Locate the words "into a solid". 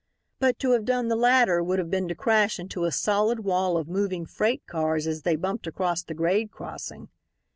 2.59-3.41